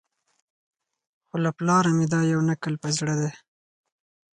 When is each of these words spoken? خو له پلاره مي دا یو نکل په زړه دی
خو 1.27 1.35
له 1.43 1.51
پلاره 1.57 1.91
مي 1.97 2.05
دا 2.13 2.19
یو 2.33 2.41
نکل 2.49 2.73
په 2.83 2.89
زړه 2.97 3.13
دی 3.21 3.31